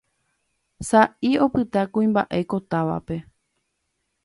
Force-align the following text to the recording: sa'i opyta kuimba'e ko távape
sa'i 0.87 1.31
opyta 1.45 1.81
kuimba'e 1.93 2.41
ko 2.51 2.57
távape 2.71 3.17